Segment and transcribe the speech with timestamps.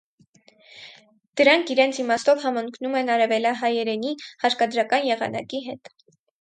[1.41, 5.97] Դրանք իրենց իմաստով համընկնում են արևելահայերենի հարկադրական եղանակի հետ։